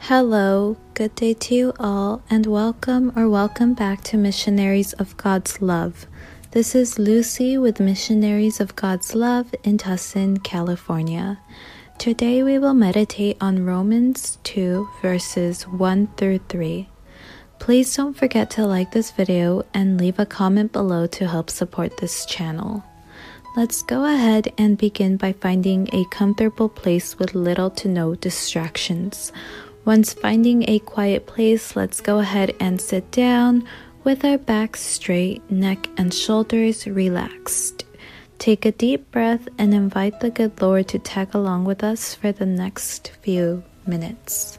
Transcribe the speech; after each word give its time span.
Hello, 0.00 0.78
good 0.94 1.14
day 1.16 1.34
to 1.34 1.54
you 1.54 1.72
all, 1.78 2.22
and 2.30 2.46
welcome 2.46 3.12
or 3.14 3.28
welcome 3.28 3.74
back 3.74 4.02
to 4.04 4.16
Missionaries 4.16 4.94
of 4.94 5.14
God's 5.18 5.60
Love. 5.60 6.06
This 6.52 6.74
is 6.74 6.98
Lucy 6.98 7.58
with 7.58 7.78
Missionaries 7.78 8.58
of 8.58 8.74
God's 8.74 9.14
Love 9.14 9.54
in 9.64 9.76
Tustin, 9.76 10.42
California. 10.42 11.40
Today 11.98 12.42
we 12.42 12.58
will 12.58 12.72
meditate 12.72 13.36
on 13.40 13.66
Romans 13.66 14.38
2 14.44 14.88
verses 15.02 15.66
1 15.66 16.06
through 16.16 16.40
3. 16.48 16.88
Please 17.58 17.94
don't 17.94 18.16
forget 18.16 18.48
to 18.50 18.64
like 18.64 18.92
this 18.92 19.10
video 19.10 19.66
and 19.74 20.00
leave 20.00 20.18
a 20.18 20.24
comment 20.24 20.72
below 20.72 21.06
to 21.08 21.26
help 21.26 21.50
support 21.50 21.98
this 21.98 22.24
channel. 22.24 22.82
Let's 23.56 23.82
go 23.82 24.04
ahead 24.04 24.52
and 24.56 24.78
begin 24.78 25.16
by 25.16 25.32
finding 25.32 25.88
a 25.92 26.04
comfortable 26.10 26.68
place 26.68 27.18
with 27.18 27.34
little 27.34 27.70
to 27.70 27.88
no 27.88 28.14
distractions. 28.14 29.32
Once 29.88 30.12
finding 30.12 30.68
a 30.68 30.78
quiet 30.80 31.26
place, 31.26 31.74
let's 31.74 32.02
go 32.02 32.18
ahead 32.18 32.54
and 32.60 32.78
sit 32.78 33.10
down 33.10 33.66
with 34.04 34.22
our 34.22 34.36
back 34.36 34.76
straight, 34.76 35.40
neck 35.50 35.88
and 35.96 36.12
shoulders 36.12 36.86
relaxed. 36.86 37.86
Take 38.38 38.66
a 38.66 38.72
deep 38.72 39.10
breath 39.10 39.48
and 39.56 39.72
invite 39.72 40.20
the 40.20 40.28
good 40.28 40.60
Lord 40.60 40.88
to 40.88 40.98
tag 40.98 41.34
along 41.34 41.64
with 41.64 41.82
us 41.82 42.14
for 42.14 42.32
the 42.32 42.44
next 42.44 43.12
few 43.22 43.64
minutes. 43.86 44.58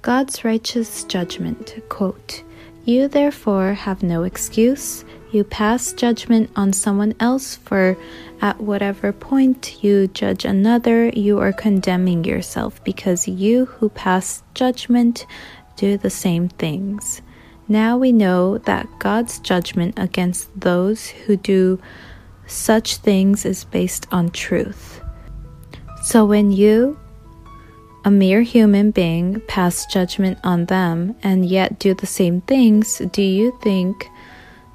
God's 0.00 0.44
righteous 0.46 1.04
judgment 1.04 1.76
quote, 1.90 2.42
You 2.86 3.06
therefore 3.06 3.74
have 3.74 4.02
no 4.02 4.22
excuse. 4.22 5.04
You 5.32 5.44
pass 5.44 5.92
judgment 5.92 6.50
on 6.56 6.72
someone 6.72 7.14
else, 7.20 7.54
for 7.54 7.96
at 8.40 8.60
whatever 8.60 9.12
point 9.12 9.82
you 9.82 10.08
judge 10.08 10.44
another, 10.44 11.10
you 11.10 11.38
are 11.38 11.52
condemning 11.52 12.24
yourself, 12.24 12.82
because 12.82 13.28
you 13.28 13.66
who 13.66 13.90
pass 13.90 14.42
judgment 14.54 15.26
do 15.76 15.96
the 15.96 16.10
same 16.10 16.48
things. 16.48 17.22
Now 17.68 17.96
we 17.96 18.10
know 18.10 18.58
that 18.58 18.88
God's 18.98 19.38
judgment 19.38 19.94
against 19.96 20.48
those 20.60 21.08
who 21.08 21.36
do 21.36 21.80
such 22.48 22.96
things 22.96 23.44
is 23.44 23.64
based 23.64 24.08
on 24.10 24.30
truth. 24.30 25.00
So 26.02 26.24
when 26.24 26.50
you, 26.50 26.98
a 28.04 28.10
mere 28.10 28.42
human 28.42 28.90
being, 28.90 29.40
pass 29.46 29.86
judgment 29.86 30.38
on 30.42 30.64
them 30.64 31.14
and 31.22 31.46
yet 31.46 31.78
do 31.78 31.94
the 31.94 32.06
same 32.06 32.40
things, 32.40 33.00
do 33.12 33.22
you 33.22 33.56
think 33.62 34.10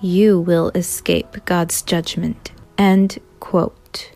you 0.00 0.40
will 0.40 0.70
escape 0.74 1.44
God's 1.44 1.82
judgment? 1.82 2.52
End 2.78 3.18
quote. 3.40 4.12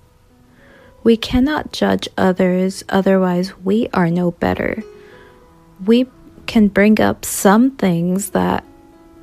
We 1.03 1.17
cannot 1.17 1.73
judge 1.73 2.09
others, 2.19 2.85
otherwise, 2.89 3.57
we 3.59 3.89
are 3.95 4.11
no 4.11 4.33
better. 4.33 4.83
We 5.85 6.07
can 6.47 6.69
bring 6.69 7.01
up 7.01 7.25
some 7.25 7.77
things 7.77 8.31
that 8.31 8.65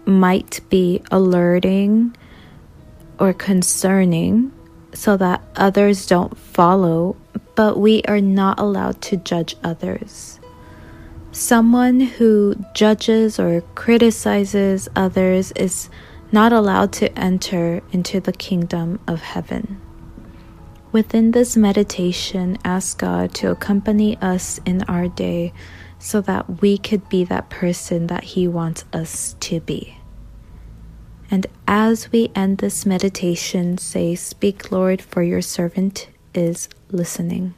might 0.05 0.61
be 0.69 1.01
alerting 1.11 2.15
or 3.19 3.33
concerning 3.33 4.51
so 4.93 5.17
that 5.17 5.41
others 5.55 6.07
don't 6.07 6.37
follow, 6.37 7.15
but 7.55 7.77
we 7.77 8.01
are 8.03 8.21
not 8.21 8.59
allowed 8.59 9.01
to 9.01 9.17
judge 9.17 9.55
others. 9.63 10.39
Someone 11.31 11.99
who 11.99 12.55
judges 12.73 13.39
or 13.39 13.61
criticizes 13.75 14.89
others 14.95 15.51
is 15.51 15.89
not 16.31 16.51
allowed 16.53 16.91
to 16.93 17.17
enter 17.17 17.81
into 17.91 18.19
the 18.19 18.33
kingdom 18.33 18.99
of 19.07 19.21
heaven. 19.21 19.81
Within 20.91 21.31
this 21.31 21.57
meditation, 21.57 22.57
ask 22.63 22.97
God 22.97 23.33
to 23.35 23.51
accompany 23.51 24.17
us 24.17 24.59
in 24.65 24.83
our 24.83 25.07
day 25.07 25.53
so 25.99 26.21
that 26.21 26.61
we 26.61 26.77
could 26.77 27.07
be 27.09 27.23
that 27.25 27.49
person 27.49 28.07
that 28.07 28.23
He 28.23 28.47
wants 28.47 28.85
us 28.93 29.35
to 29.41 29.59
be. 29.59 29.97
And 31.29 31.45
as 31.67 32.11
we 32.11 32.31
end 32.35 32.59
this 32.59 32.85
meditation, 32.85 33.77
say, 33.77 34.15
Speak, 34.15 34.71
Lord, 34.71 35.01
for 35.01 35.21
your 35.21 35.41
servant 35.41 36.07
is 36.33 36.69
listening. 36.89 37.53